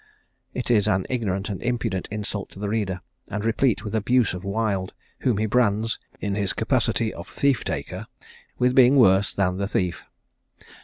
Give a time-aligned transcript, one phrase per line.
[0.55, 4.43] It is an ignorant and impudent insult to the reader, and replete with abuse of
[4.43, 8.07] Wild, whom he brands, in his capacity of thief taker,
[8.57, 10.05] with being worse than the thief.